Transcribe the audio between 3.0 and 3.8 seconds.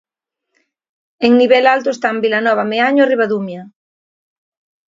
e Ribadumia.